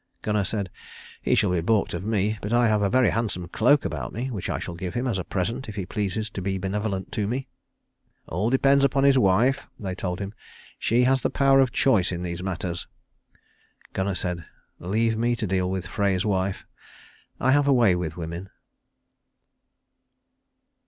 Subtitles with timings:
[0.23, 0.71] Gunnar said,
[1.21, 4.31] "He shall be baulked of me; but I have a very handsome cloak about me,
[4.31, 7.27] which I shall give him as a present if he pleases to be benevolent to
[7.27, 7.47] me."
[8.27, 10.33] "All depends upon his wife," they told him.
[10.79, 12.87] "She has the power of choice in these matters."
[13.93, 14.43] Gunnar said,
[14.79, 16.65] "Leave me to deal with Frey's wife.
[17.39, 18.49] I have a way with women."